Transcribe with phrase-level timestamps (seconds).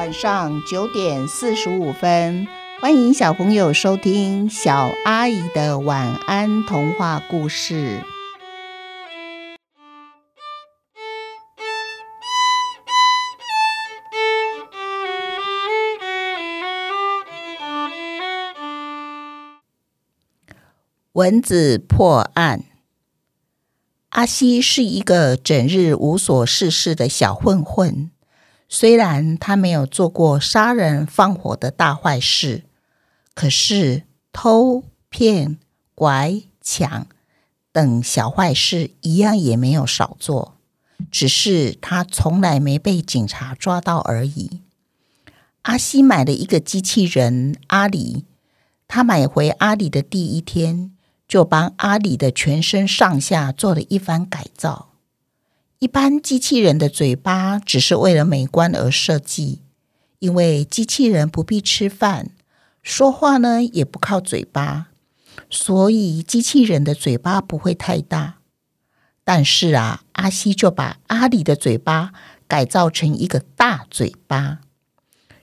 [0.00, 2.48] 晚上九点四十五分，
[2.80, 8.02] 欢迎小朋友收听小阿姨的晚安童话故事。
[21.12, 22.64] 蚊子破案。
[24.08, 28.10] 阿西是一个整日无所事事的小混混。
[28.72, 32.62] 虽然他没有做过杀人放火的大坏事，
[33.34, 35.58] 可是偷骗、
[35.96, 37.08] 拐抢
[37.72, 40.56] 等小坏事一样也没有少做，
[41.10, 44.60] 只是他从来没被警察抓到而已。
[45.62, 48.24] 阿西买了一个机器人阿里，
[48.86, 50.92] 他买回阿里的第一天，
[51.26, 54.89] 就帮阿里的全身上下做了一番改造。
[55.80, 59.62] 一般机器人的嘴巴只是为了美观而设计，
[60.18, 62.32] 因为机器人不必吃饭，
[62.82, 64.88] 说话呢也不靠嘴巴，
[65.48, 68.40] 所以机器人的嘴巴不会太大。
[69.24, 72.12] 但是啊，阿西就把阿里的嘴巴
[72.46, 74.58] 改造成一个大嘴巴，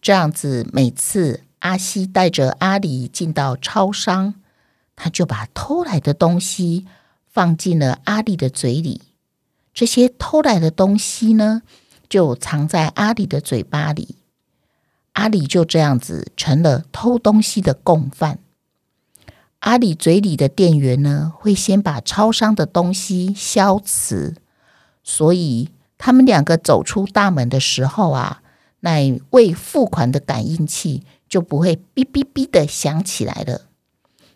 [0.00, 4.36] 这样子每次阿西带着阿里进到超商，
[4.96, 6.86] 他就把偷来的东西
[7.30, 9.02] 放进了阿里的嘴里。
[9.74, 11.62] 这些偷来的东西呢，
[12.08, 14.16] 就藏在阿里的嘴巴里。
[15.14, 18.38] 阿里就这样子成了偷东西的共犯。
[19.60, 24.36] 阿里嘴里的店员呢，会先把超商的东西消磁，
[25.02, 28.42] 所以他们两个走出大门的时候啊，
[28.80, 33.62] 那未付款的感应器就不会哔哔哔的响起来了。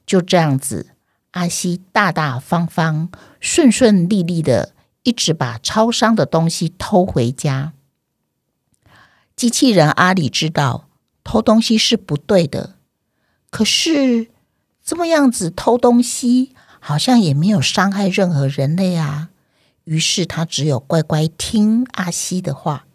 [0.06, 0.86] 就这样子，
[1.32, 4.75] 阿西大大方方、顺顺利利的。
[5.06, 7.72] 一直把超商的东西偷回家。
[9.37, 10.89] 机器人阿里知道
[11.22, 12.75] 偷东西是不对的，
[13.50, 14.31] 可是
[14.83, 19.31] 这么样子偷东西好像也没有伤害任何人类啊。
[19.84, 22.87] 于是他只有乖乖听阿西的话，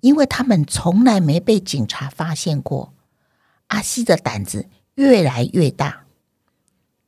[0.00, 2.92] 因为他们从来没被警察发现过。
[3.68, 6.06] 阿西的胆子越来越大。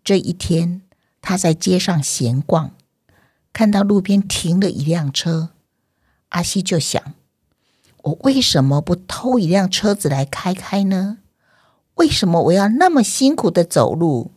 [0.05, 0.83] 这一天，
[1.21, 2.77] 他在街上闲逛。
[3.56, 5.49] 看到路边停了一辆车，
[6.28, 7.15] 阿西就想：
[8.03, 11.17] 我为什么不偷一辆车子来开开呢？
[11.94, 14.31] 为什么我要那么辛苦的走路？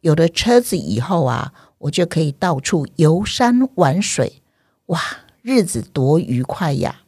[0.00, 4.40] 有了车子以后啊，我就可以到处游山玩水，
[4.86, 4.98] 哇，
[5.42, 7.02] 日子多愉快呀！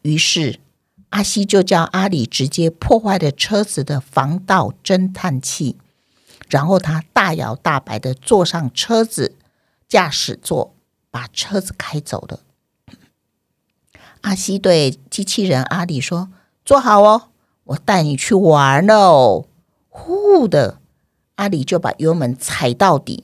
[0.00, 0.58] 于是
[1.10, 5.76] 阿西就叫阿里直接破坏了车子的防盗侦探器，
[6.48, 9.34] 然后他大摇大摆的坐上车子。
[9.94, 10.74] 驾驶座
[11.12, 12.40] 把车子开走了。
[14.22, 16.30] 阿西对机器人阿里说
[16.66, 17.28] ：“坐好哦，
[17.62, 19.46] 我带你去玩喽！”
[19.88, 20.80] 呼的，
[21.36, 23.22] 阿里就把油门踩到底，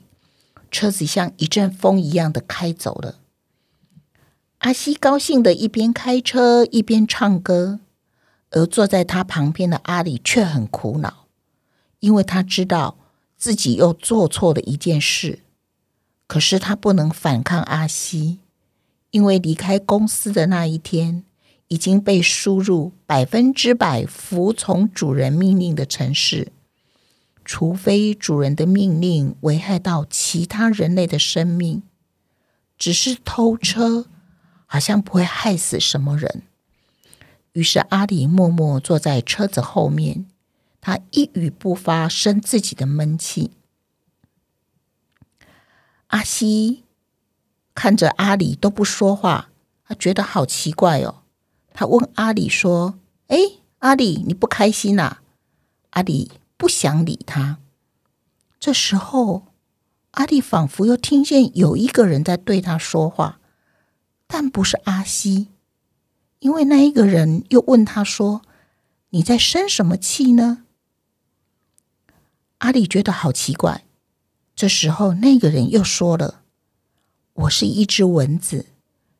[0.71, 3.17] 车子像一阵风一样的开走了。
[4.59, 7.81] 阿西高兴的一边开车一边唱歌，
[8.51, 11.27] 而坐在他旁边的阿里却很苦恼，
[11.99, 12.97] 因为他知道
[13.37, 15.41] 自己又做错了一件事。
[16.31, 18.39] 可是他不能反抗阿西，
[19.11, 21.25] 因为离开公司的那一天
[21.67, 26.53] 已经被输入百分之百服从主人命令的城市，
[27.45, 31.83] 除非主人的命令危害到其他人类的生命，
[32.79, 34.07] 只是偷车
[34.67, 36.45] 好像不会害死什么人。
[37.55, 40.27] 于是阿里默默坐在车子后面，
[40.81, 43.51] 他一语不发，生自己的闷气。
[46.11, 46.85] 阿西
[47.75, 49.51] 看着阿里都不说话，
[49.85, 51.23] 他觉得好奇怪哦。
[51.73, 52.99] 他问阿里说
[53.29, 53.39] ：“哎，
[53.79, 55.19] 阿里，你不开心呐？”
[55.91, 57.59] 阿里不想理他。
[58.59, 59.47] 这时候，
[60.13, 63.41] 阿里仿佛又听见有一个人在对他说话，
[64.27, 65.49] 但不是阿西，
[66.41, 68.43] 因为那一个人又问他说
[69.11, 70.65] ：“你在生什么气呢？”
[72.59, 73.85] 阿里觉得好奇怪。
[74.61, 76.43] 这时候，那个人又说了
[77.33, 78.67] ：“我是一只蚊子，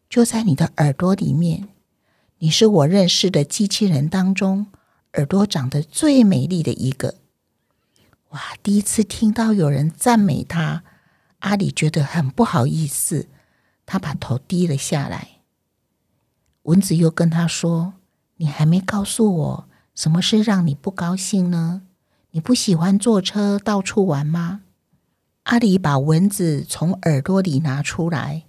[0.07, 1.67] 就在你的耳朵里面。
[2.41, 4.67] 你是我认识的机器人当中
[5.15, 7.15] 耳朵长得最美丽的一个。”
[8.33, 8.39] 哇！
[8.63, 10.85] 第一次听到有人赞美他，
[11.39, 13.27] 阿里觉得很不好意思，
[13.87, 15.41] 他把头低了下来。
[16.65, 17.95] 蚊子又跟他说
[18.37, 21.81] ：“你还没告诉我，什么事让你不高兴呢？
[22.33, 24.61] 你不喜欢坐车到处玩吗？”
[25.45, 28.45] 阿里把蚊子从耳朵里拿出来，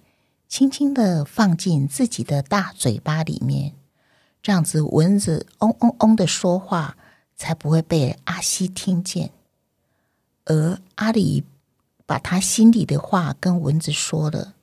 [0.46, 3.72] 轻轻的放进自己的大嘴巴里面，
[4.42, 6.96] 这样子蚊子嗡嗡嗡的说话
[7.34, 9.30] 才不会被阿西听见。
[10.44, 11.44] 而阿里
[12.04, 14.54] 把他心里的话跟蚊子说了，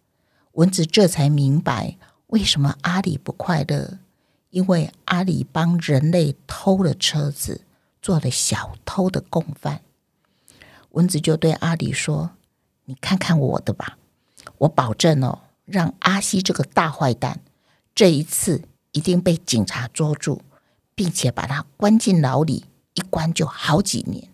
[0.54, 1.98] 蚊子这才明白
[2.28, 3.98] 为什么阿里不快乐，
[4.52, 7.62] 因为阿里帮人类偷了车子，
[8.02, 9.82] 做了小偷的共犯。
[10.92, 12.32] 蚊子就对阿里说
[12.86, 13.98] ：“你看看我的吧，
[14.60, 15.40] 我保证哦。”
[15.70, 17.42] 让阿西这个大坏蛋，
[17.94, 20.42] 这一次一定被警察捉住，
[20.96, 22.66] 并且把他关进牢里，
[22.96, 24.30] 一关就好几年。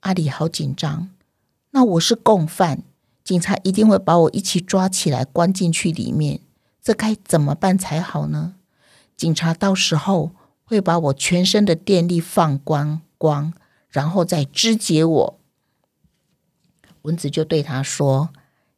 [0.00, 1.10] 阿里好紧张，
[1.72, 2.82] 那我是共犯，
[3.22, 6.40] 警察一定会把我一起抓起来关进去里面，
[6.82, 8.54] 这该怎么办才好呢？
[9.14, 10.32] 警察到时候
[10.64, 13.52] 会把我全身的电力放光光，
[13.92, 15.40] 然后再肢解我。
[17.02, 18.30] 蚊子就对他说。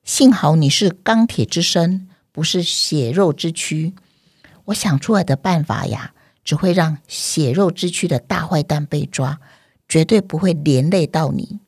[0.02, 3.94] 幸好你是钢铁之身，不是血肉之躯。
[4.66, 6.12] 我想出来的办法呀，
[6.44, 9.40] 只会让血肉之躯的大坏蛋被抓，
[9.88, 11.58] 绝对不会连累到你。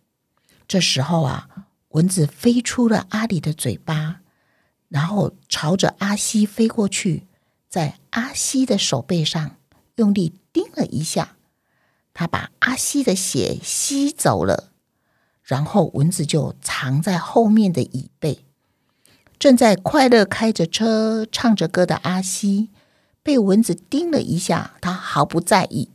[0.69, 1.49] 这时候啊，
[1.90, 4.20] 蚊子飞出了阿里的嘴巴，
[4.90, 7.26] 然后朝着阿西飞过去，
[7.70, 9.56] 在阿西的手背上
[9.94, 11.37] 用力叮了一下，
[12.18, 14.70] 他把阿西的血吸走了。
[15.42, 18.38] 然后蚊子就藏在后面的椅背，
[19.38, 22.70] 正在快乐开着车、唱着歌的阿西
[23.22, 25.90] 被蚊子叮了一下，他毫不在意。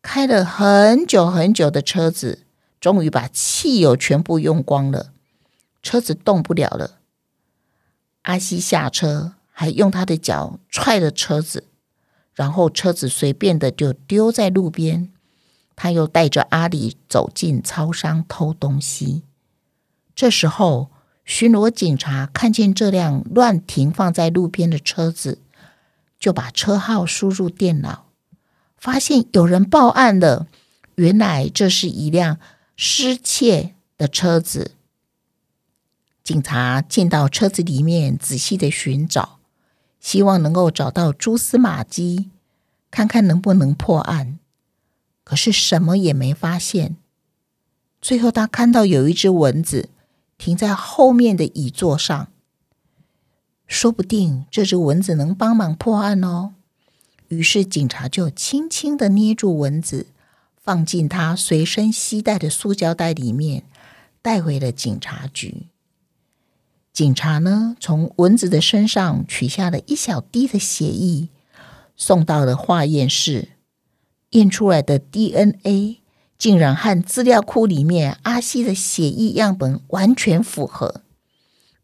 [0.00, 2.46] 开了很久很久的车子，
[2.80, 5.12] 终于把汽油全部用光了，
[5.82, 7.00] 车子动不了了。
[8.22, 11.64] 阿西下车，还用他的脚踹了车子，
[12.42, 15.08] 然后车子随便的就丢在路边。
[15.76, 19.22] 他又带着阿里走进超商偷东西。
[20.12, 20.90] 这时候，
[21.24, 25.38] 巡逻警察看见这辆乱停放在路边的车子，
[26.18, 28.06] 就把车号输入电脑，
[28.76, 30.48] 发现有人报案了。
[30.96, 32.40] 原来这是一辆
[32.74, 34.72] 失窃的车子。
[36.24, 39.38] 警察进到车子里面，仔细的寻找，
[40.02, 42.28] 希望能够找到蛛丝马迹，
[42.90, 44.38] 看看能不能破案。
[45.22, 46.96] 可是什么也没发现。
[48.02, 49.88] 最后，他看到有一只蚊子
[50.36, 52.26] 停在后面的椅座上，
[53.68, 56.52] 说不定这只蚊子能帮忙破案哦。
[57.28, 60.08] 于是，警察就轻轻的捏住蚊子，
[60.60, 63.62] 放进他随身携带的塑胶袋里面，
[64.20, 65.68] 带回了警察局。
[66.92, 71.28] 警察呢，从蚊子的身上取下了一小滴的血液，
[71.96, 73.48] 送到了化验室。
[74.30, 76.00] 验出来的 DNA
[76.38, 81.02] 竟然和资料库里面阿西的血液样本完全符合，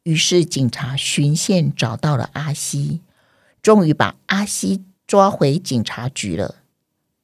[0.03, 3.01] 于是警察循线找到了阿西，
[3.63, 6.57] 终于把阿西抓回警察局了。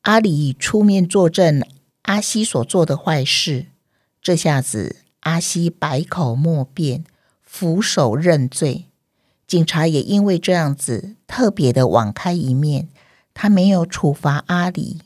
[0.02, 1.62] 阿里出面作证
[2.02, 3.66] 阿西所做的坏事，
[4.22, 7.04] 这下子阿西百口莫辩，
[7.56, 8.86] 俯首认罪。
[9.46, 12.88] 警察也因为这样子特别的网开一面，
[13.32, 15.02] 他没有处罚阿里。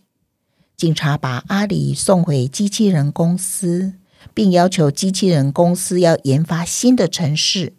[0.75, 3.93] 警察把阿里送回机器人公司，
[4.33, 7.75] 并要求机器人公司要研发新的程式，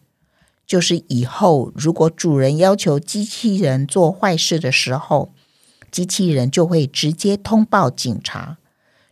[0.68, 5.34] 就是以后如果主人要求机器人做坏事的时候，
[5.90, 8.60] 机器人就会直接通报警察，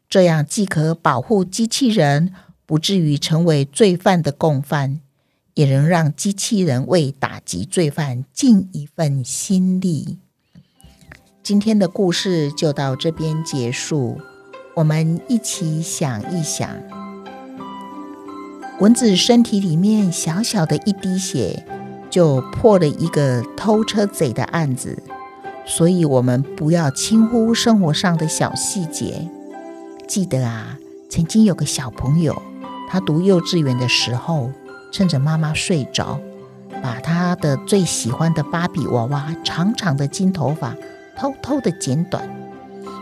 [0.07, 2.31] 这样既可保护机器人
[2.67, 5.01] 不至于成为罪犯的共犯，
[5.57, 10.19] 也能让机器人为打击罪犯尽一份心力。
[11.41, 14.21] 今天的故事就到这边结束。
[14.75, 16.69] 我们一起想一想，
[18.79, 21.65] 蚊子身体里面小小的一滴血，
[22.07, 25.01] 就破了一个偷车贼的案子。
[25.65, 29.27] 所以，我们不要轻忽生活上的小细节。
[30.07, 30.77] 记得啊，
[31.09, 32.39] 曾经有个小朋友，
[32.87, 34.51] 他读幼稚园的时候，
[34.91, 36.19] 趁着妈妈睡着，
[36.81, 40.75] 把他的最喜欢的芭比娃娃长长的金头发。
[41.19, 42.29] 偷偷的剪短，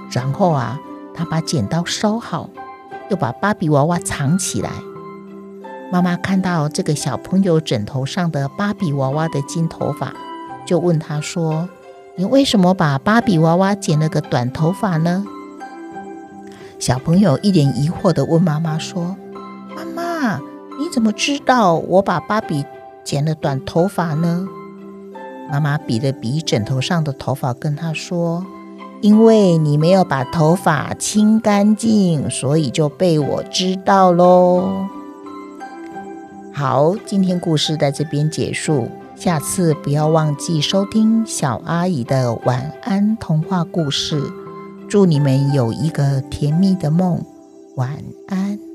[0.10, 0.80] 然后啊，
[1.13, 2.50] 他把剪刀收好，
[3.10, 4.70] 又把芭比娃娃藏起来。
[5.92, 10.13] 妈妈看到这个小朋友枕头上的芭比娃娃的金头发，
[10.65, 11.68] 就问他说
[12.15, 15.25] ：“你为什么把芭比娃娃剪了个短头发呢？”
[16.80, 19.18] 小朋友一脸疑惑的问妈妈说：“，
[20.96, 22.64] 怎么知道我把芭比
[23.04, 24.48] 剪了短头发呢？”
[25.52, 28.46] 妈妈比了比枕头上的头发，跟他说
[29.02, 34.88] ：“因为你没有把头发清干净，所以就被我知道喽。”
[36.56, 38.88] 好，今天故事在这边结束。
[39.18, 44.24] 下次不要忘记收听小阿姨的晚安童话故事。
[44.88, 47.22] 祝你们有一个甜蜜的梦，
[47.75, 48.75] 晚安。